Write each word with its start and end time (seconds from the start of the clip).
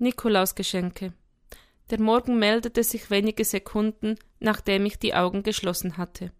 Nikolausgeschenke. 0.00 1.12
Der 1.90 2.00
Morgen 2.00 2.38
meldete 2.38 2.82
sich 2.82 3.10
wenige 3.10 3.44
Sekunden, 3.44 4.16
nachdem 4.38 4.86
ich 4.86 4.98
die 4.98 5.14
Augen 5.14 5.42
geschlossen 5.42 5.98
hatte. 5.98 6.32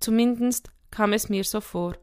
Zumindest 0.00 0.70
kam 0.90 1.12
es 1.12 1.28
mir 1.28 1.44
so 1.44 1.60
vor. 1.60 1.98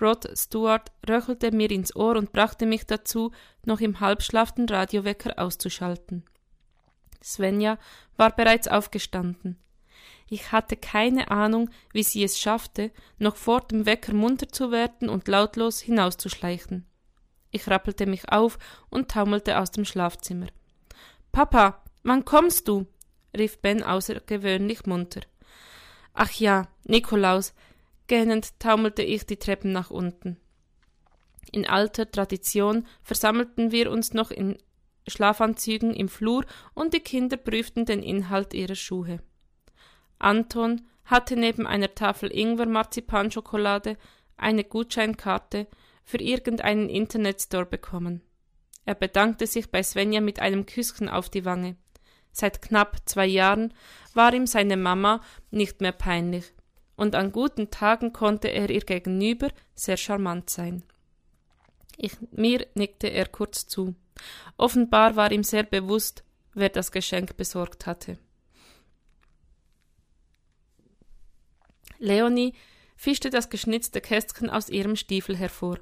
Rod 0.00 0.26
Stewart 0.34 0.90
röchelte 1.06 1.52
mir 1.52 1.70
ins 1.70 1.94
Ohr 1.94 2.16
und 2.16 2.32
brachte 2.32 2.64
mich 2.64 2.86
dazu, 2.86 3.32
noch 3.66 3.80
im 3.80 4.00
Halbschlaf 4.00 4.52
den 4.52 4.66
Radiowecker 4.66 5.38
auszuschalten. 5.38 6.24
Svenja 7.22 7.78
war 8.16 8.34
bereits 8.34 8.66
aufgestanden. 8.66 9.58
Ich 10.30 10.52
hatte 10.52 10.76
keine 10.76 11.30
Ahnung, 11.30 11.68
wie 11.92 12.02
sie 12.02 12.24
es 12.24 12.38
schaffte, 12.38 12.92
noch 13.18 13.36
vor 13.36 13.60
dem 13.60 13.84
Wecker 13.84 14.14
munter 14.14 14.48
zu 14.48 14.70
werden 14.70 15.10
und 15.10 15.28
lautlos 15.28 15.80
hinauszuschleichen. 15.80 16.86
Ich 17.54 17.68
rappelte 17.68 18.06
mich 18.06 18.32
auf 18.32 18.58
und 18.90 19.12
taumelte 19.12 19.60
aus 19.60 19.70
dem 19.70 19.84
Schlafzimmer. 19.84 20.48
Papa, 21.30 21.84
wann 22.02 22.24
kommst 22.24 22.66
du? 22.66 22.86
rief 23.36 23.58
Ben 23.58 23.80
außergewöhnlich 23.84 24.86
munter. 24.86 25.20
Ach 26.14 26.32
ja, 26.32 26.66
Nikolaus. 26.82 27.54
Gähnend 28.08 28.58
taumelte 28.58 29.02
ich 29.02 29.24
die 29.24 29.36
Treppen 29.36 29.70
nach 29.70 29.92
unten. 29.92 30.36
In 31.52 31.64
alter 31.64 32.10
Tradition 32.10 32.88
versammelten 33.04 33.70
wir 33.70 33.88
uns 33.92 34.14
noch 34.14 34.32
in 34.32 34.58
Schlafanzügen 35.06 35.94
im 35.94 36.08
Flur 36.08 36.44
und 36.74 36.92
die 36.92 37.00
Kinder 37.00 37.36
prüften 37.36 37.84
den 37.84 38.02
Inhalt 38.02 38.52
ihrer 38.52 38.74
Schuhe. 38.74 39.20
Anton 40.18 40.88
hatte 41.04 41.36
neben 41.36 41.68
einer 41.68 41.94
Tafel 41.94 42.32
Ingwer-Marzipanschokolade 42.32 43.96
eine 44.36 44.64
Gutscheinkarte 44.64 45.68
für 46.04 46.18
irgendeinen 46.18 46.88
Internetstore 46.88 47.66
bekommen. 47.66 48.22
Er 48.84 48.94
bedankte 48.94 49.46
sich 49.46 49.70
bei 49.70 49.82
Svenja 49.82 50.20
mit 50.20 50.40
einem 50.40 50.66
Küsschen 50.66 51.08
auf 51.08 51.30
die 51.30 51.44
Wange. 51.44 51.76
Seit 52.32 52.60
knapp 52.60 52.98
zwei 53.06 53.26
Jahren 53.26 53.72
war 54.12 54.34
ihm 54.34 54.46
seine 54.46 54.76
Mama 54.76 55.20
nicht 55.50 55.80
mehr 55.80 55.92
peinlich, 55.92 56.52
und 56.96 57.14
an 57.14 57.32
guten 57.32 57.70
Tagen 57.70 58.12
konnte 58.12 58.48
er 58.48 58.70
ihr 58.70 58.80
gegenüber 58.80 59.48
sehr 59.74 59.96
charmant 59.96 60.50
sein. 60.50 60.82
Ich, 61.96 62.16
mir 62.32 62.66
nickte 62.74 63.08
er 63.08 63.26
kurz 63.26 63.66
zu. 63.66 63.94
Offenbar 64.56 65.16
war 65.16 65.32
ihm 65.32 65.44
sehr 65.44 65.62
bewusst, 65.62 66.24
wer 66.54 66.68
das 66.68 66.92
Geschenk 66.92 67.36
besorgt 67.36 67.86
hatte. 67.86 68.18
Leonie 71.98 72.52
fischte 72.96 73.30
das 73.30 73.48
geschnitzte 73.48 74.00
Kästchen 74.00 74.50
aus 74.50 74.68
ihrem 74.68 74.96
Stiefel 74.96 75.36
hervor. 75.36 75.78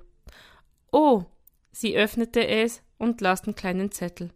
Oh! 0.93 1.25
Sie 1.73 1.97
öffnete 1.97 2.47
es 2.47 2.83
und 2.99 3.21
las 3.23 3.43
den 3.43 3.55
kleinen 3.55 3.91
Zettel. 3.91 4.31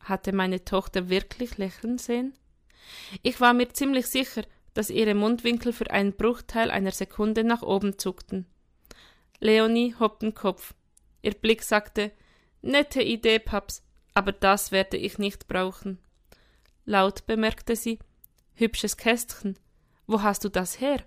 Hatte 0.00 0.32
meine 0.32 0.64
Tochter 0.64 1.10
wirklich 1.10 1.58
lächeln 1.58 1.98
sehen? 1.98 2.34
Ich 3.22 3.40
war 3.40 3.52
mir 3.52 3.68
ziemlich 3.68 4.06
sicher, 4.06 4.42
dass 4.72 4.90
ihre 4.90 5.14
Mundwinkel 5.14 5.72
für 5.72 5.90
einen 5.90 6.14
Bruchteil 6.14 6.70
einer 6.70 6.92
Sekunde 6.92 7.44
nach 7.44 7.62
oben 7.62 7.98
zuckten. 7.98 8.46
Leonie 9.38 9.94
hob 10.00 10.20
den 10.20 10.34
Kopf. 10.34 10.74
Ihr 11.22 11.34
Blick 11.34 11.62
sagte, 11.62 12.10
nette 12.62 13.02
Idee, 13.02 13.38
Paps, 13.38 13.82
aber 14.14 14.32
das 14.32 14.72
werde 14.72 14.96
ich 14.96 15.18
nicht 15.18 15.46
brauchen. 15.46 15.98
Laut 16.86 17.26
bemerkte 17.26 17.76
sie, 17.76 17.98
hübsches 18.54 18.96
Kästchen. 18.96 19.58
Wo 20.06 20.22
hast 20.22 20.44
du 20.44 20.48
das 20.48 20.80
her? 20.80 21.02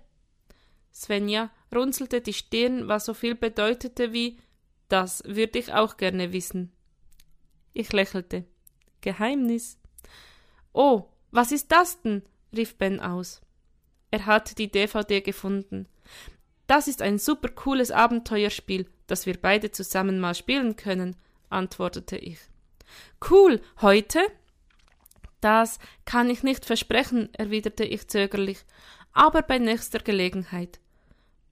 Svenja 0.92 1.50
runzelte 1.74 2.20
die 2.20 2.32
Stirn, 2.32 2.88
was 2.88 3.04
so 3.04 3.14
viel 3.14 3.34
bedeutete 3.34 4.12
wie 4.12 4.38
Das 4.88 5.22
würde 5.24 5.58
ich 5.58 5.72
auch 5.72 5.96
gerne 5.96 6.32
wissen. 6.32 6.72
Ich 7.74 7.92
lächelte. 7.92 8.44
Geheimnis. 9.00 9.78
Oh, 10.72 11.04
was 11.30 11.52
ist 11.52 11.70
das 11.70 12.00
denn? 12.02 12.22
rief 12.56 12.76
Ben 12.76 13.00
aus. 13.00 13.40
Er 14.10 14.26
hatte 14.26 14.54
die 14.54 14.70
DVD 14.70 15.20
gefunden. 15.20 15.86
Das 16.66 16.88
ist 16.88 17.02
ein 17.02 17.18
super 17.18 17.48
cooles 17.48 17.90
Abenteuerspiel, 17.90 18.86
das 19.06 19.26
wir 19.26 19.40
beide 19.40 19.70
zusammen 19.70 20.20
mal 20.20 20.34
spielen 20.34 20.76
können, 20.76 21.16
antwortete 21.50 22.16
ich. 22.16 22.38
Cool, 23.30 23.60
heute? 23.80 24.20
Das 25.40 25.78
kann 26.04 26.30
ich 26.30 26.42
nicht 26.42 26.64
versprechen, 26.64 27.32
erwiderte 27.34 27.84
ich 27.84 28.08
zögerlich, 28.08 28.64
aber 29.12 29.42
bei 29.42 29.58
nächster 29.58 30.00
Gelegenheit. 30.00 30.80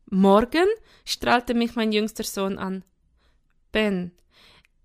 Morgen? 0.06 0.66
strahlte 1.04 1.54
mich 1.54 1.74
mein 1.74 1.92
jüngster 1.92 2.24
Sohn 2.24 2.58
an. 2.58 2.84
Ben, 3.72 4.12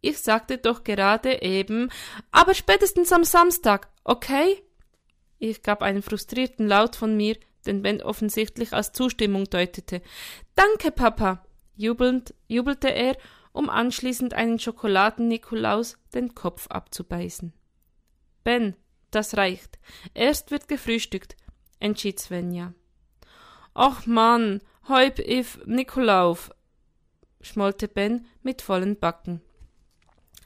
ich 0.01 0.17
sagte 0.17 0.57
doch 0.57 0.83
gerade 0.83 1.41
eben, 1.43 1.89
aber 2.31 2.53
spätestens 2.55 3.13
am 3.13 3.23
Samstag, 3.23 3.89
okay? 4.03 4.63
Ich 5.37 5.61
gab 5.61 5.81
einen 5.83 6.01
frustrierten 6.01 6.67
Laut 6.67 6.95
von 6.95 7.15
mir, 7.15 7.37
den 7.65 7.83
Ben 7.83 8.01
offensichtlich 8.01 8.73
als 8.73 8.91
Zustimmung 8.91 9.45
deutete. 9.45 10.01
Danke, 10.55 10.91
Papa! 10.91 11.45
Jubelnd 11.75 12.33
jubelte 12.47 12.89
er, 12.89 13.15
um 13.51 13.69
anschließend 13.69 14.33
einen 14.33 14.59
Schokoladen-Nikolaus 14.59 15.97
den 16.13 16.33
Kopf 16.35 16.67
abzubeißen. 16.67 17.53
Ben, 18.43 18.75
das 19.11 19.37
reicht. 19.37 19.77
Erst 20.13 20.51
wird 20.51 20.67
gefrühstückt, 20.67 21.35
entschied 21.79 22.19
Svenja. 22.19 22.73
Ach 23.73 24.05
Mann, 24.05 24.61
Heub 24.87 25.19
if 25.19 25.59
Nikolauf, 25.65 26.51
schmollte 27.39 27.87
Ben 27.87 28.25
mit 28.41 28.61
vollen 28.61 28.99
Backen. 28.99 29.41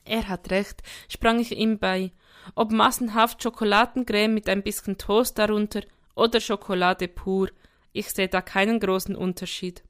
Er 0.03 0.27
hat 0.27 0.51
recht, 0.51 0.83
sprang 1.07 1.39
ich 1.39 1.55
ihm 1.57 1.79
bei. 1.79 2.11
Ob 2.53 2.71
massenhaft 2.71 3.41
Schokoladencreme 3.41 4.33
mit 4.33 4.49
ein 4.49 4.61
bisschen 4.61 4.97
Toast 4.97 5.37
darunter 5.39 5.81
oder 6.15 6.39
Schokolade 6.39 7.07
pur, 7.07 7.49
ich 7.91 8.11
sehe 8.11 8.27
da 8.27 8.41
keinen 8.41 8.79
großen 8.79 9.15
Unterschied. 9.15 9.83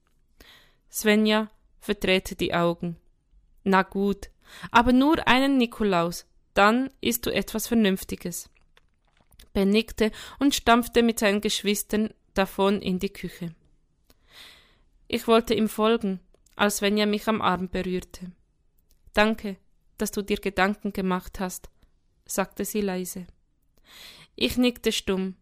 Svenja 0.92 1.50
verdrehte 1.80 2.36
die 2.36 2.54
Augen. 2.54 2.98
Na 3.64 3.82
gut, 3.82 4.30
aber 4.72 4.94
nur 4.94 5.28
einen 5.28 5.58
Nikolaus, 5.58 6.28
dann 6.54 6.92
isst 7.02 7.26
du 7.26 7.34
etwas 7.34 7.68
Vernünftiges. 7.68 8.50
Ben 9.54 9.70
nickte 9.70 10.12
und 10.40 10.54
stampfte 10.54 11.02
mit 11.02 11.20
seinen 11.20 11.42
Geschwistern 11.42 12.14
davon 12.36 12.82
in 12.82 13.00
die 13.00 13.12
Küche. 13.12 13.56
Ich 15.08 15.28
wollte 15.28 15.54
ihm 15.54 15.70
folgen, 15.70 16.20
als 16.56 16.82
wenn 16.82 16.98
er 16.98 17.06
mich 17.06 17.28
am 17.28 17.42
Arm 17.42 17.70
berührte. 17.70 18.32
Danke, 19.14 19.58
dass 19.98 20.12
du 20.12 20.22
dir 20.22 20.38
Gedanken 20.38 20.94
gemacht 20.94 21.40
hast, 21.40 21.70
sagte 22.26 22.66
sie 22.66 22.82
leise. 22.82 23.28
Ich 24.36 24.58
nickte 24.58 24.92
stumm, 24.92 25.36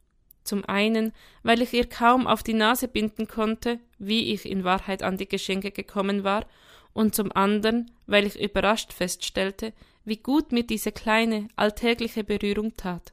zum 0.44 0.66
einen, 0.66 1.14
weil 1.42 1.62
ich 1.62 1.74
ihr 1.74 1.88
kaum 1.88 2.28
auf 2.28 2.44
die 2.44 2.54
Nase 2.54 2.88
binden 2.88 3.28
konnte, 3.28 3.80
wie 3.98 4.34
ich 4.34 4.46
in 4.46 4.64
Wahrheit 4.64 5.02
an 5.02 5.18
die 5.18 5.28
Geschenke 5.28 5.72
gekommen 5.72 6.24
war, 6.24 6.46
und 6.94 7.16
zum 7.16 7.32
anderen, 7.32 7.90
weil 8.06 8.28
ich 8.28 8.40
überrascht 8.40 8.94
feststellte, 8.94 9.74
wie 10.06 10.18
gut 10.18 10.52
mir 10.52 10.64
diese 10.64 10.92
kleine, 10.92 11.48
alltägliche 11.56 12.24
Berührung 12.24 12.76
tat. 12.78 13.13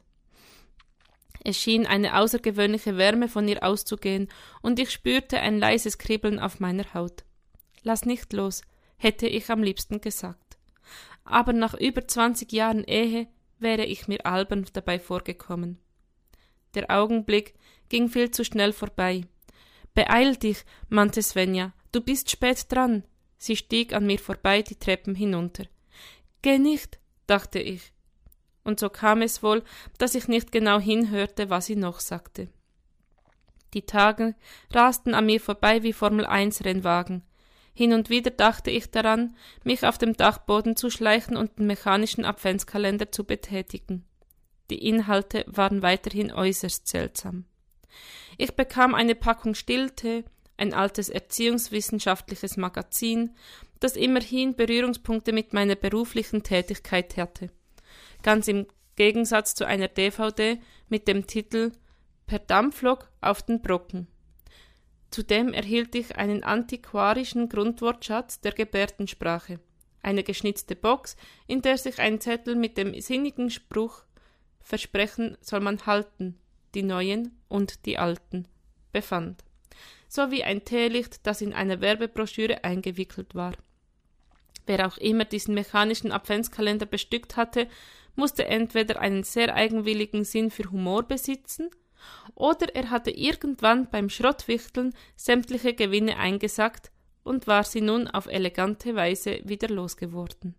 Es 1.43 1.57
schien 1.57 1.87
eine 1.87 2.17
außergewöhnliche 2.17 2.97
Wärme 2.97 3.27
von 3.27 3.47
ihr 3.47 3.63
auszugehen, 3.63 4.29
und 4.61 4.79
ich 4.79 4.91
spürte 4.91 5.39
ein 5.39 5.57
leises 5.57 5.97
Kribbeln 5.97 6.39
auf 6.39 6.59
meiner 6.59 6.93
Haut. 6.93 7.23
Lass 7.81 8.05
nicht 8.05 8.31
los, 8.33 8.61
hätte 8.97 9.27
ich 9.27 9.49
am 9.49 9.63
liebsten 9.63 10.01
gesagt. 10.01 10.57
Aber 11.23 11.53
nach 11.53 11.73
über 11.73 12.07
zwanzig 12.07 12.51
Jahren 12.51 12.83
Ehe 12.83 13.27
wäre 13.57 13.85
ich 13.85 14.07
mir 14.07 14.25
albern 14.25 14.65
dabei 14.73 14.99
vorgekommen. 14.99 15.79
Der 16.75 16.91
Augenblick 16.91 17.55
ging 17.89 18.07
viel 18.07 18.29
zu 18.29 18.45
schnell 18.45 18.71
vorbei. 18.71 19.25
Beeil 19.93 20.35
dich, 20.35 20.63
mahnte 20.89 21.21
Svenja, 21.21 21.73
du 21.91 22.01
bist 22.01 22.29
spät 22.29 22.71
dran. 22.71 23.03
Sie 23.37 23.55
stieg 23.55 23.93
an 23.93 24.05
mir 24.05 24.19
vorbei 24.19 24.61
die 24.61 24.75
Treppen 24.75 25.15
hinunter. 25.15 25.65
Geh 26.43 26.59
nicht, 26.59 26.99
dachte 27.25 27.59
ich 27.59 27.91
und 28.63 28.79
so 28.79 28.89
kam 28.89 29.21
es 29.21 29.43
wohl, 29.43 29.63
dass 29.97 30.15
ich 30.15 30.27
nicht 30.27 30.51
genau 30.51 30.79
hinhörte, 30.79 31.49
was 31.49 31.65
sie 31.65 31.75
noch 31.75 31.99
sagte. 31.99 32.49
Die 33.73 33.83
Tage 33.83 34.35
rasten 34.71 35.13
an 35.13 35.25
mir 35.25 35.39
vorbei 35.39 35.83
wie 35.83 35.93
Formel 35.93 36.25
1 36.25 36.65
Rennwagen. 36.65 37.23
Hin 37.73 37.93
und 37.93 38.09
wieder 38.09 38.31
dachte 38.31 38.69
ich 38.69 38.91
daran, 38.91 39.35
mich 39.63 39.85
auf 39.85 39.97
dem 39.97 40.15
Dachboden 40.17 40.75
zu 40.75 40.89
schleichen 40.89 41.37
und 41.37 41.57
den 41.57 41.67
mechanischen 41.67 42.25
Adventskalender 42.25 43.11
zu 43.11 43.23
betätigen. 43.23 44.05
Die 44.69 44.87
Inhalte 44.87 45.45
waren 45.47 45.81
weiterhin 45.81 46.31
äußerst 46.31 46.87
seltsam. 46.87 47.45
Ich 48.37 48.55
bekam 48.55 48.93
eine 48.93 49.15
Packung 49.15 49.55
Stillte, 49.55 50.25
ein 50.57 50.73
altes 50.73 51.09
erziehungswissenschaftliches 51.09 52.57
Magazin, 52.57 53.35
das 53.79 53.95
immerhin 53.95 54.55
Berührungspunkte 54.55 55.33
mit 55.33 55.53
meiner 55.53 55.75
beruflichen 55.75 56.43
Tätigkeit 56.43 57.15
hatte 57.17 57.49
ganz 58.23 58.47
im 58.47 58.67
Gegensatz 58.95 59.55
zu 59.55 59.65
einer 59.65 59.87
DVD 59.87 60.59
mit 60.89 61.07
dem 61.07 61.27
Titel 61.27 61.71
Per 62.27 62.39
Dampflok 62.39 63.09
auf 63.21 63.41
den 63.41 63.61
Brocken. 63.61 64.07
Zudem 65.09 65.53
erhielt 65.53 65.93
ich 65.95 66.15
einen 66.15 66.43
antiquarischen 66.43 67.49
Grundwortschatz 67.49 68.39
der 68.39 68.53
Gebärdensprache, 68.53 69.59
eine 70.01 70.23
geschnitzte 70.23 70.75
Box, 70.75 71.15
in 71.47 71.61
der 71.61 71.77
sich 71.77 71.99
ein 71.99 72.21
Zettel 72.21 72.55
mit 72.55 72.77
dem 72.77 72.99
sinnigen 72.99 73.49
Spruch 73.49 74.03
Versprechen 74.61 75.37
soll 75.41 75.59
man 75.59 75.85
halten, 75.85 76.37
die 76.75 76.83
neuen 76.83 77.37
und 77.49 77.85
die 77.85 77.97
alten, 77.97 78.47
befand, 78.93 79.43
sowie 80.07 80.43
ein 80.43 80.63
Teelicht, 80.63 81.25
das 81.25 81.41
in 81.41 81.53
eine 81.53 81.81
Werbebroschüre 81.81 82.63
eingewickelt 82.63 83.35
war. 83.35 83.53
Wer 84.67 84.87
auch 84.87 84.97
immer 84.97 85.25
diesen 85.25 85.55
mechanischen 85.55 86.11
Adventskalender 86.11 86.85
bestückt 86.85 87.35
hatte, 87.35 87.67
musste 88.15 88.45
entweder 88.45 88.99
einen 88.99 89.23
sehr 89.23 89.53
eigenwilligen 89.53 90.23
Sinn 90.23 90.51
für 90.51 90.71
Humor 90.71 91.03
besitzen, 91.03 91.69
oder 92.35 92.73
er 92.75 92.89
hatte 92.89 93.11
irgendwann 93.11 93.89
beim 93.89 94.09
Schrottwichteln 94.09 94.93
sämtliche 95.15 95.73
Gewinne 95.73 96.17
eingesackt 96.17 96.91
und 97.23 97.47
war 97.47 97.63
sie 97.63 97.81
nun 97.81 98.07
auf 98.07 98.25
elegante 98.25 98.95
Weise 98.95 99.41
wieder 99.43 99.69
losgeworden. 99.69 100.55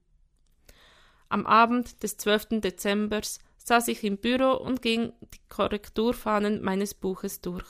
Am 1.28 1.46
Abend 1.46 2.02
des 2.02 2.16
12. 2.18 2.60
Dezembers 2.60 3.38
saß 3.56 3.88
ich 3.88 4.04
im 4.04 4.18
Büro 4.18 4.52
und 4.52 4.82
ging 4.82 5.12
die 5.34 5.40
Korrekturfahnen 5.48 6.62
meines 6.62 6.94
Buches 6.94 7.40
durch. 7.40 7.66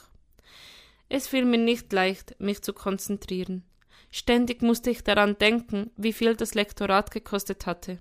Es 1.08 1.28
fiel 1.28 1.44
mir 1.44 1.58
nicht 1.58 1.92
leicht, 1.92 2.34
mich 2.40 2.62
zu 2.62 2.72
konzentrieren. 2.72 3.64
Ständig 4.10 4.62
musste 4.62 4.90
ich 4.90 5.04
daran 5.04 5.38
denken, 5.38 5.90
wie 5.96 6.12
viel 6.12 6.34
das 6.34 6.54
Lektorat 6.54 7.10
gekostet 7.10 7.66
hatte. 7.66 8.00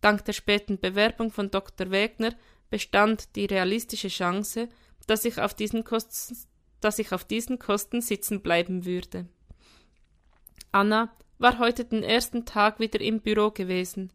Dank 0.00 0.24
der 0.24 0.32
späten 0.32 0.78
Bewerbung 0.78 1.30
von 1.30 1.50
Dr. 1.50 1.90
Wegner 1.90 2.34
bestand 2.70 3.36
die 3.36 3.46
realistische 3.46 4.08
Chance, 4.08 4.68
dass 5.06 5.24
ich 5.24 5.40
auf 5.40 5.54
diesen, 5.54 5.84
Kosten, 5.84 6.36
dass 6.80 6.98
ich 6.98 7.12
auf 7.12 7.24
diesen 7.24 7.58
Kosten 7.58 8.00
sitzen 8.00 8.40
bleiben 8.40 8.84
würde. 8.86 9.26
Anna 10.72 11.14
war 11.38 11.58
heute 11.58 11.84
den 11.84 12.02
ersten 12.02 12.44
Tag 12.44 12.78
wieder 12.80 13.00
im 13.00 13.20
Büro 13.20 13.50
gewesen, 13.50 14.12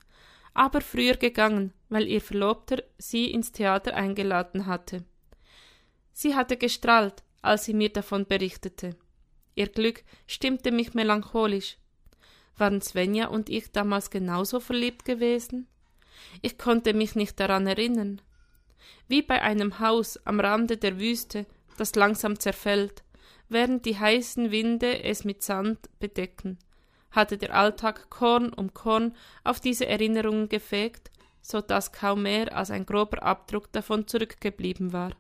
aber 0.54 0.82
früher 0.82 1.18
gegangen, 1.18 1.74
weil 1.90 2.08
ihr 2.08 2.22
Verlobter 2.22 2.82
sie 2.98 3.32
ins 3.32 3.52
Theater 3.52 3.96
eingeladen 3.96 4.68
hatte. 4.68 5.04
Sie 6.14 6.34
hatte 6.34 6.56
gestrahlt, 6.56 7.24
als 7.42 7.66
sie 7.66 7.74
mir 7.74 7.90
davon 7.90 8.26
berichtete. 8.26 8.96
Ihr 9.54 9.68
Glück 9.68 10.04
stimmte 10.28 10.72
mich 10.72 10.94
melancholisch. 10.94 11.78
Waren 12.58 12.82
Svenja 12.82 13.28
und 13.28 13.50
ich 13.50 13.72
damals 13.72 14.10
genauso 14.10 14.62
verliebt 14.62 15.04
gewesen? 15.04 15.68
Ich 16.42 16.58
konnte 16.58 16.94
mich 16.94 17.16
nicht 17.16 17.40
daran 17.40 17.68
erinnern. 17.68 18.22
Wie 19.08 19.22
bei 19.22 19.42
einem 19.42 19.80
Haus 19.80 20.18
am 20.26 20.40
Rande 20.40 20.78
der 20.78 21.00
Wüste, 21.00 21.46
das 21.78 21.96
langsam 21.96 22.40
zerfällt, 22.40 23.04
während 23.50 23.86
die 23.86 23.98
heißen 23.98 24.52
Winde 24.52 25.04
es 25.04 25.24
mit 25.24 25.44
Sand 25.44 25.90
bedecken, 26.00 26.58
hatte 27.12 27.38
der 27.38 27.56
Alltag 27.56 28.10
Korn 28.10 28.52
um 28.54 28.74
Korn 28.74 29.16
auf 29.44 29.60
diese 29.60 29.86
Erinnerungen 29.88 30.50
gefegt, 30.50 31.12
so 31.42 31.62
dass 31.62 31.92
kaum 31.92 32.24
mehr 32.24 32.56
als 32.56 32.72
ein 32.72 32.86
grober 32.86 33.22
Abdruck 33.24 33.72
davon 33.72 34.08
zurückgeblieben 34.08 34.94
war. 34.94 35.12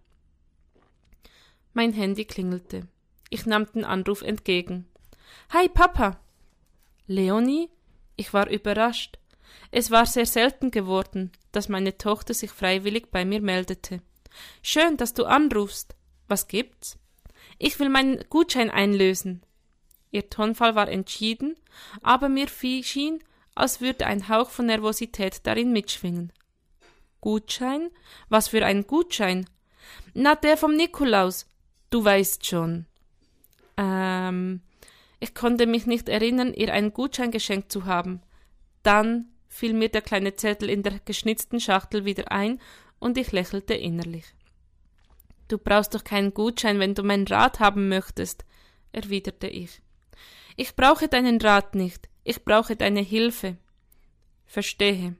Mein 1.74 1.94
Handy 1.94 2.25
klingelte. 2.25 2.88
Ich 3.30 3.45
nahm 3.45 3.65
den 3.71 3.86
Anruf 3.86 4.21
entgegen. 4.21 4.88
Hi, 5.53 5.69
Papa! 5.69 6.19
Leonie? 7.06 7.69
Ich 8.15 8.33
war 8.33 8.50
überrascht. 8.50 9.19
Es 9.71 9.91
war 9.91 10.05
sehr 10.05 10.25
selten 10.25 10.71
geworden, 10.71 11.31
dass 11.51 11.69
meine 11.69 11.97
Tochter 11.97 12.33
sich 12.33 12.51
freiwillig 12.51 13.11
bei 13.11 13.25
mir 13.25 13.41
meldete. 13.41 14.01
Schön, 14.61 14.97
dass 14.97 15.13
du 15.13 15.25
anrufst. 15.25 15.95
Was 16.27 16.47
gibt's? 16.47 16.97
Ich 17.57 17.79
will 17.79 17.89
meinen 17.89 18.23
Gutschein 18.29 18.69
einlösen. 18.69 19.43
Ihr 20.11 20.29
Tonfall 20.29 20.75
war 20.75 20.87
entschieden, 20.87 21.55
aber 22.01 22.29
mir 22.29 22.47
schien, 22.47 23.19
als 23.53 23.81
würde 23.81 24.05
ein 24.05 24.27
Hauch 24.29 24.49
von 24.49 24.65
Nervosität 24.67 25.41
darin 25.43 25.71
mitschwingen. 25.71 26.31
Gutschein? 27.21 27.89
Was 28.29 28.49
für 28.49 28.65
ein 28.65 28.85
Gutschein? 28.87 29.45
Na, 30.13 30.35
der 30.35 30.57
vom 30.57 30.75
Nikolaus. 30.75 31.47
Du 31.89 32.03
weißt 32.03 32.45
schon. 32.45 32.85
Ähm, 33.77 34.61
ich 35.19 35.33
konnte 35.33 35.65
mich 35.65 35.85
nicht 35.85 36.09
erinnern, 36.09 36.53
ihr 36.53 36.73
einen 36.73 36.93
Gutschein 36.93 37.31
geschenkt 37.31 37.71
zu 37.71 37.85
haben. 37.85 38.21
Dann 38.83 39.29
fiel 39.55 39.73
mir 39.73 39.87
der 39.87 40.01
kleine 40.01 40.35
Zettel 40.35 40.69
in 40.69 40.83
der 40.83 40.99
geschnitzten 41.05 41.61
Schachtel 41.61 42.03
wieder 42.03 42.29
ein 42.29 42.59
und 42.99 43.17
ich 43.17 43.31
lächelte 43.31 43.73
innerlich. 43.73 44.25
Du 45.47 45.57
brauchst 45.57 45.95
doch 45.95 46.03
keinen 46.03 46.33
Gutschein, 46.33 46.79
wenn 46.79 46.93
du 46.93 47.03
meinen 47.03 47.25
Rat 47.25 47.61
haben 47.61 47.87
möchtest, 47.87 48.43
erwiderte 48.91 49.47
ich. 49.47 49.81
Ich 50.57 50.75
brauche 50.75 51.07
deinen 51.07 51.39
Rat 51.39 51.73
nicht, 51.73 52.09
ich 52.25 52.43
brauche 52.43 52.75
deine 52.75 52.99
Hilfe. 52.99 53.55
Verstehe. 54.45 55.15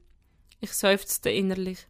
Ich 0.60 0.74
seufzte 0.74 1.30
innerlich. 1.30 1.88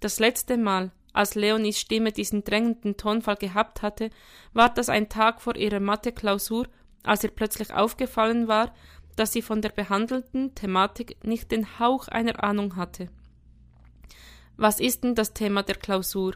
Das 0.00 0.18
letzte 0.18 0.58
Mal, 0.58 0.90
als 1.14 1.36
Leonies 1.36 1.80
Stimme 1.80 2.12
diesen 2.12 2.44
drängenden 2.44 2.98
Tonfall 2.98 3.36
gehabt 3.36 3.80
hatte, 3.80 4.10
war 4.52 4.68
das 4.68 4.90
ein 4.90 5.08
Tag 5.08 5.40
vor 5.40 5.56
ihrer 5.56 5.80
Mathe-Klausur, 5.80 6.68
als 7.02 7.24
ihr 7.24 7.30
plötzlich 7.30 7.72
aufgefallen 7.72 8.46
war, 8.46 8.74
dass 9.18 9.32
sie 9.32 9.42
von 9.42 9.62
der 9.62 9.70
behandelten 9.70 10.54
Thematik 10.54 11.24
nicht 11.24 11.50
den 11.50 11.78
Hauch 11.78 12.08
einer 12.08 12.44
Ahnung 12.44 12.76
hatte. 12.76 13.08
Was 14.56 14.80
ist 14.80 15.04
denn 15.04 15.14
das 15.14 15.34
Thema 15.34 15.62
der 15.62 15.76
Klausur? 15.76 16.34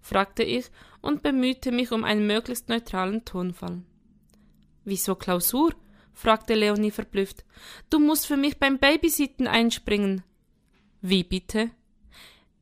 fragte 0.00 0.42
ich 0.42 0.70
und 1.00 1.22
bemühte 1.22 1.72
mich 1.72 1.90
um 1.92 2.04
einen 2.04 2.26
möglichst 2.26 2.68
neutralen 2.68 3.24
Tonfall. 3.24 3.82
Wieso 4.84 5.14
Klausur? 5.14 5.74
fragte 6.12 6.54
Leonie 6.54 6.90
verblüfft. 6.90 7.44
Du 7.90 7.98
musst 7.98 8.26
für 8.26 8.36
mich 8.36 8.58
beim 8.58 8.78
Babysitten 8.78 9.46
einspringen. 9.46 10.22
Wie 11.02 11.24
bitte? 11.24 11.70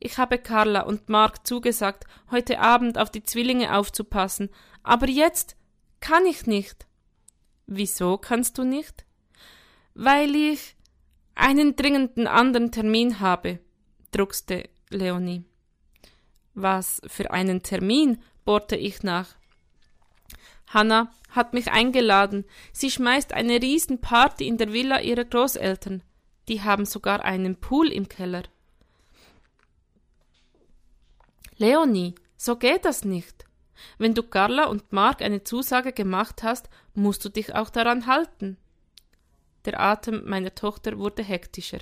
Ich 0.00 0.18
habe 0.18 0.38
Carla 0.38 0.80
und 0.80 1.08
Mark 1.08 1.46
zugesagt, 1.46 2.04
heute 2.30 2.58
Abend 2.58 2.98
auf 2.98 3.10
die 3.10 3.22
Zwillinge 3.22 3.76
aufzupassen, 3.76 4.50
aber 4.82 5.08
jetzt 5.08 5.56
kann 6.00 6.26
ich 6.26 6.46
nicht. 6.46 6.86
Wieso 7.66 8.18
kannst 8.18 8.58
du 8.58 8.64
nicht? 8.64 9.06
Weil 9.94 10.34
ich 10.34 10.76
einen 11.34 11.76
dringenden 11.76 12.26
anderen 12.26 12.72
Termin 12.72 13.20
habe, 13.20 13.60
druckste 14.10 14.68
Leonie. 14.90 15.44
Was 16.54 17.00
für 17.06 17.30
einen 17.30 17.62
Termin? 17.62 18.22
bohrte 18.44 18.76
ich 18.76 19.02
nach. 19.02 19.36
Hanna 20.66 21.10
hat 21.30 21.54
mich 21.54 21.70
eingeladen. 21.70 22.44
Sie 22.72 22.90
schmeißt 22.90 23.32
eine 23.32 23.62
Riesenparty 23.62 24.46
in 24.46 24.58
der 24.58 24.72
Villa 24.72 25.00
ihrer 25.00 25.24
Großeltern. 25.24 26.02
Die 26.48 26.62
haben 26.62 26.84
sogar 26.84 27.24
einen 27.24 27.56
Pool 27.56 27.90
im 27.90 28.08
Keller. 28.08 28.42
Leonie, 31.56 32.14
so 32.36 32.56
geht 32.56 32.84
das 32.84 33.04
nicht. 33.04 33.46
Wenn 33.98 34.14
du 34.14 34.22
Carla 34.22 34.66
und 34.66 34.92
Mark 34.92 35.22
eine 35.22 35.44
Zusage 35.44 35.92
gemacht 35.92 36.42
hast, 36.42 36.68
musst 36.94 37.24
du 37.24 37.28
dich 37.28 37.54
auch 37.54 37.70
daran 37.70 38.06
halten. 38.06 38.56
Der 39.64 39.80
Atem 39.80 40.28
meiner 40.28 40.54
Tochter 40.54 40.98
wurde 40.98 41.22
hektischer. 41.22 41.78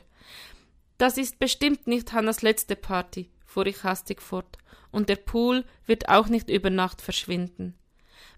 Das 0.99 1.19
ist 1.19 1.39
bestimmt 1.39 1.87
nicht 1.87 2.13
Hannas 2.13 2.43
letzte 2.43 2.77
Party, 2.77 3.31
fuhr 3.45 3.67
ich 3.67 3.83
hastig 3.83 4.23
fort, 4.23 4.59
und 4.91 5.09
der 5.09 5.17
Pool 5.17 5.65
wird 5.87 6.09
auch 6.09 6.29
nicht 6.29 6.49
über 6.49 6.71
Nacht 6.71 7.03
verschwinden. 7.03 7.75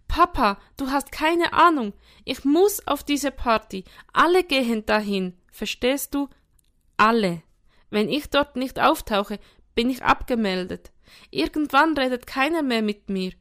Papa, 0.09 0.59
du 0.77 0.91
hast 0.91 1.13
keine 1.13 1.53
Ahnung. 1.53 1.93
Ich 2.25 2.45
muss 2.45 2.87
auf 2.87 3.03
diese 3.03 3.31
Party. 3.31 3.85
Alle 4.13 4.45
gehen 4.45 4.87
dahin. 4.87 5.35
Verstehst 5.51 6.15
du? 6.15 6.29
Alle. 6.97 7.43
Wenn 7.91 8.09
ich 8.09 8.31
dort 8.31 8.57
nicht 8.57 8.79
auftauche, 8.79 9.39
bin 9.75 9.91
ich 9.91 10.03
abgemeldet. 10.03 10.93
Irgendwann 11.31 11.97
redet 11.97 12.27
keiner 12.27 12.63
mehr 12.63 12.83
mit 12.83 13.09
mir. 13.09 13.33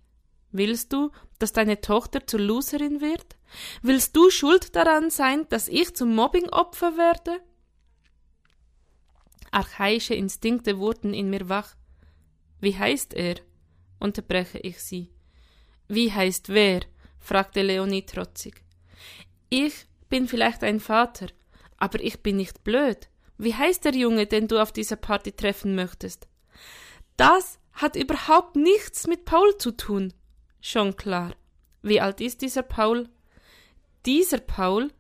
Willst 0.52 0.94
du, 0.94 1.12
dass 1.44 1.52
deine 1.52 1.82
Tochter 1.82 2.26
zur 2.26 2.40
Loserin 2.40 3.02
wird? 3.02 3.36
Willst 3.82 4.16
du 4.16 4.30
schuld 4.30 4.78
daran 4.78 5.10
sein, 5.10 5.46
dass 5.50 5.68
ich 5.68 5.94
zum 5.94 6.16
Mobbingopfer 6.16 6.96
werde? 6.96 7.42
Archaische 9.52 10.14
Instinkte 10.14 10.80
wurden 10.80 11.14
in 11.14 11.30
mir 11.30 11.50
wach. 11.50 11.76
Wie 12.62 12.78
heißt 12.78 13.14
er? 13.14 13.36
unterbreche 14.00 14.58
ich 14.60 14.82
sie. 14.82 15.12
Wie 15.90 16.14
heißt 16.14 16.48
wer? 16.48 16.80
fragte 17.20 17.62
Leonie 17.62 18.06
trotzig. 18.06 18.64
Ich 19.50 19.86
bin 20.08 20.30
vielleicht 20.30 20.64
ein 20.64 20.80
Vater, 20.80 21.28
aber 21.76 22.02
ich 22.02 22.24
bin 22.24 22.38
nicht 22.38 22.64
blöd. 22.64 23.10
Wie 23.38 23.54
heißt 23.54 23.84
der 23.84 23.96
Junge, 23.96 24.28
den 24.28 24.48
du 24.48 24.62
auf 24.62 24.72
dieser 24.72 24.96
Party 24.96 25.34
treffen 25.34 25.76
möchtest? 25.76 26.26
Das 27.18 27.60
hat 27.74 27.98
überhaupt 27.98 28.56
nichts 28.56 29.08
mit 29.08 29.26
Paul 29.26 29.58
zu 29.58 29.72
tun. 29.72 30.14
Schon 30.66 30.96
klar. 30.96 31.36
Wie 31.82 32.00
alt 32.00 32.22
ist 32.22 32.42
dieser 32.42 32.64
Paul? 32.64 33.10
Dieser 34.06 34.38
Paul 34.38 34.94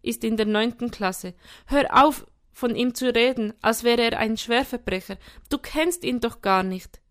ist 0.00 0.24
in 0.24 0.38
der 0.38 0.46
neunten 0.46 0.90
Klasse. 0.90 1.34
Hör 1.66 2.02
auf, 2.02 2.26
von 2.50 2.74
ihm 2.74 2.94
zu 2.94 3.14
reden, 3.14 3.52
als 3.60 3.84
wäre 3.84 4.00
er 4.00 4.18
ein 4.18 4.38
Schwerverbrecher. 4.38 5.18
Du 5.50 5.58
kennst 5.58 6.02
ihn 6.02 6.20
doch 6.20 6.40
gar 6.40 6.62
nicht. 6.62 7.02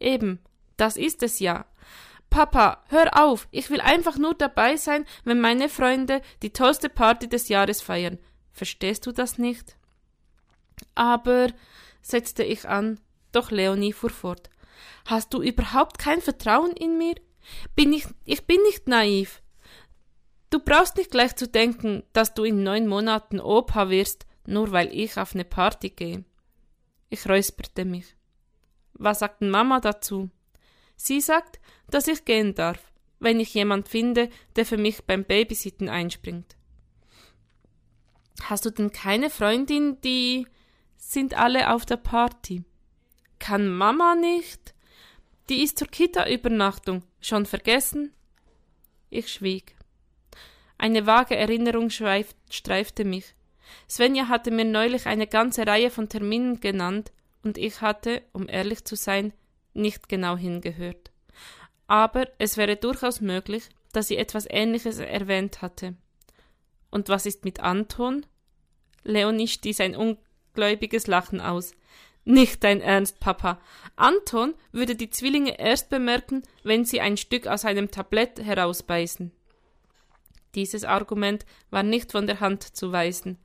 Eben, 0.00 0.40
das 0.76 0.96
ist 0.96 1.22
es 1.22 1.38
ja. 1.38 1.66
Papa, 2.30 2.82
hör 2.88 3.22
auf, 3.24 3.46
ich 3.52 3.70
will 3.70 3.80
einfach 3.80 4.18
nur 4.18 4.34
dabei 4.34 4.76
sein, 4.76 5.06
wenn 5.22 5.40
meine 5.40 5.68
Freunde 5.68 6.22
die 6.42 6.52
tollste 6.52 6.88
Party 6.88 7.28
des 7.28 7.48
Jahres 7.48 7.80
feiern. 7.80 8.18
Verstehst 8.52 9.06
du 9.06 9.12
das 9.12 9.38
nicht? 9.38 9.76
Aber, 10.96 11.46
setzte 12.02 12.42
ich 12.42 12.68
an, 12.68 12.98
doch 13.30 13.52
Leonie 13.52 13.92
fuhr 13.92 14.10
fort. 14.10 14.49
Hast 15.06 15.32
du 15.34 15.42
überhaupt 15.42 15.98
kein 15.98 16.20
Vertrauen 16.20 16.72
in 16.72 16.98
mir? 16.98 17.14
Bin 17.74 17.92
ich, 17.92 18.06
ich 18.24 18.46
bin 18.46 18.62
nicht 18.62 18.86
naiv. 18.88 19.42
Du 20.50 20.58
brauchst 20.58 20.96
nicht 20.96 21.10
gleich 21.10 21.36
zu 21.36 21.46
denken, 21.46 22.02
dass 22.12 22.34
du 22.34 22.44
in 22.44 22.62
neun 22.62 22.86
Monaten 22.86 23.40
Opa 23.40 23.88
wirst, 23.88 24.26
nur 24.46 24.72
weil 24.72 24.92
ich 24.92 25.16
auf 25.16 25.34
eine 25.34 25.44
Party 25.44 25.90
gehe. 25.90 26.24
Ich 27.08 27.28
räusperte 27.28 27.84
mich. 27.84 28.16
Was 28.94 29.20
sagt 29.20 29.42
Mama 29.42 29.80
dazu? 29.80 30.28
Sie 30.96 31.20
sagt, 31.20 31.60
dass 31.88 32.08
ich 32.08 32.24
gehen 32.24 32.54
darf, 32.54 32.92
wenn 33.20 33.40
ich 33.40 33.54
jemand 33.54 33.88
finde, 33.88 34.28
der 34.56 34.66
für 34.66 34.76
mich 34.76 35.04
beim 35.04 35.24
Babysitten 35.24 35.88
einspringt. 35.88 36.56
Hast 38.42 38.64
du 38.64 38.70
denn 38.70 38.90
keine 38.90 39.30
Freundin, 39.30 40.00
die 40.02 40.46
sind 40.96 41.34
alle 41.34 41.72
auf 41.72 41.86
der 41.86 41.96
Party? 41.96 42.64
Kann 43.40 43.68
Mama 43.68 44.14
nicht? 44.14 44.74
Die 45.48 45.64
ist 45.64 45.78
zur 45.78 45.88
Kita-Übernachtung. 45.88 47.02
Schon 47.20 47.46
vergessen? 47.46 48.12
Ich 49.08 49.32
schwieg. 49.32 49.74
Eine 50.78 51.06
vage 51.06 51.34
Erinnerung 51.34 51.90
streifte 51.90 53.04
mich. 53.04 53.34
Svenja 53.88 54.28
hatte 54.28 54.52
mir 54.52 54.64
neulich 54.64 55.06
eine 55.06 55.26
ganze 55.26 55.66
Reihe 55.66 55.90
von 55.90 56.08
Terminen 56.08 56.60
genannt, 56.60 57.12
und 57.42 57.58
ich 57.58 57.80
hatte, 57.80 58.22
um 58.32 58.48
ehrlich 58.48 58.84
zu 58.84 58.94
sein, 58.94 59.32
nicht 59.72 60.08
genau 60.08 60.36
hingehört. 60.36 61.10
Aber 61.86 62.28
es 62.38 62.56
wäre 62.56 62.76
durchaus 62.76 63.20
möglich, 63.20 63.68
dass 63.92 64.08
sie 64.08 64.16
etwas 64.16 64.46
Ähnliches 64.48 64.98
erwähnt 64.98 65.62
hatte. 65.62 65.96
Und 66.90 67.08
was 67.08 67.26
ist 67.26 67.44
mit 67.44 67.60
Anton? 67.60 68.26
Leonie 69.02 69.48
stieß 69.48 69.80
ein 69.80 69.96
ungläubiges 69.96 71.06
Lachen 71.06 71.40
aus. 71.40 71.72
Nicht 72.24 72.62
dein 72.64 72.80
Ernst, 72.80 73.18
Papa. 73.18 73.60
Anton 73.96 74.54
würde 74.72 74.94
die 74.94 75.10
Zwillinge 75.10 75.58
erst 75.58 75.88
bemerken, 75.90 76.42
wenn 76.62 76.84
sie 76.84 77.00
ein 77.00 77.16
Stück 77.16 77.46
aus 77.46 77.64
einem 77.64 77.90
Tablett 77.90 78.38
herausbeißen. 78.38 79.32
Dieses 80.54 80.84
Argument 80.84 81.46
war 81.70 81.82
nicht 81.82 82.12
von 82.12 82.26
der 82.26 82.40
Hand 82.40 82.62
zu 82.62 82.92
weisen. 82.92 83.38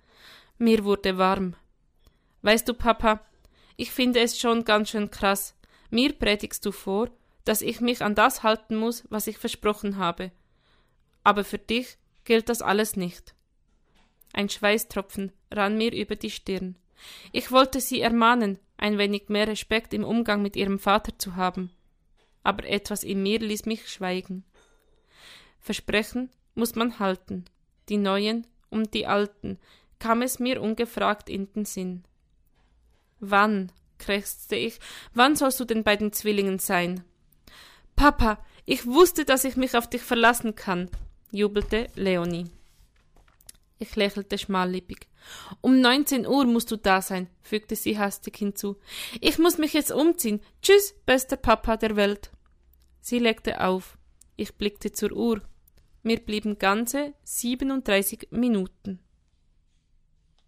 Mir 0.57 0.83
wurde 0.83 1.17
warm. 1.17 1.55
Weißt 2.41 2.67
du, 2.67 2.73
Papa, 2.73 3.21
ich 3.77 3.91
finde 3.91 4.19
es 4.19 4.39
schon 4.39 4.65
ganz 4.65 4.89
schön 4.89 5.11
krass. 5.11 5.55
Mir 5.89 6.13
predigst 6.13 6.65
du 6.65 6.71
vor, 6.71 7.09
dass 7.43 7.61
ich 7.61 7.79
mich 7.79 8.01
an 8.01 8.15
das 8.15 8.43
halten 8.43 8.75
muss, 8.75 9.03
was 9.09 9.27
ich 9.27 9.37
versprochen 9.37 9.97
habe. 9.97 10.31
Aber 11.23 11.43
für 11.43 11.57
dich 11.59 11.97
gilt 12.23 12.49
das 12.49 12.61
alles 12.61 12.95
nicht. 12.95 13.35
Ein 14.33 14.49
Schweißtropfen 14.49 15.31
rann 15.51 15.77
mir 15.77 15.93
über 15.93 16.15
die 16.15 16.31
Stirn. 16.31 16.75
Ich 17.31 17.51
wollte 17.51 17.79
sie 17.81 18.01
ermahnen, 18.01 18.59
ein 18.85 18.99
wenig 18.99 19.29
mehr 19.29 19.47
Respekt 19.47 19.95
im 19.95 20.03
Umgang 20.03 20.43
mit 20.43 20.55
ihrem 20.55 20.77
Vater 20.77 21.17
zu 21.17 21.35
haben. 21.35 21.71
Aber 22.43 22.65
etwas 22.65 23.03
in 23.03 23.23
mir 23.23 23.39
ließ 23.39 23.65
mich 23.65 23.89
schweigen. 23.89 24.43
Versprechen 25.59 26.29
muss 26.53 26.75
man 26.75 26.99
halten. 26.99 27.45
Die 27.89 27.97
neuen 27.97 28.45
und 28.69 28.93
die 28.93 29.07
alten, 29.07 29.57
kam 29.97 30.21
es 30.21 30.37
mir 30.37 30.61
ungefragt 30.61 31.29
in 31.29 31.51
den 31.53 31.65
Sinn. 31.65 32.03
Wann, 33.19 33.71
krächzte 33.97 34.55
ich, 34.55 34.79
wann 35.15 35.35
sollst 35.35 35.59
du 35.59 35.65
denn 35.65 35.83
bei 35.83 35.95
den 35.95 36.13
Zwillingen 36.13 36.59
sein? 36.59 37.03
Papa, 37.95 38.37
ich 38.65 38.85
wusste, 38.85 39.25
dass 39.25 39.45
ich 39.45 39.55
mich 39.55 39.75
auf 39.75 39.89
dich 39.89 40.03
verlassen 40.03 40.53
kann, 40.53 40.91
jubelte 41.31 41.87
Leonie. 41.95 42.51
Ich 43.77 43.95
lächelte 43.95 44.37
schmallippig. 44.37 45.07
Um 45.61 45.81
neunzehn 45.81 46.25
Uhr 46.25 46.45
musst 46.45 46.71
du 46.71 46.77
da 46.77 47.01
sein, 47.01 47.29
fügte 47.41 47.75
sie 47.75 47.99
hastig 47.99 48.37
hinzu. 48.37 48.77
Ich 49.19 49.37
muss 49.37 49.57
mich 49.57 49.73
jetzt 49.73 49.91
umziehen. 49.91 50.41
Tschüss, 50.61 50.95
bester 51.05 51.35
Papa 51.35 51.75
der 51.75 51.95
Welt. 51.95 52.31
Sie 53.01 53.19
legte 53.19 53.61
auf. 53.61 53.97
Ich 54.37 54.55
blickte 54.55 54.91
zur 54.91 55.11
Uhr. 55.11 55.41
Mir 56.03 56.19
blieben 56.19 56.57
ganze 56.57 57.13
siebenunddreißig 57.23 58.27
Minuten. 58.31 58.99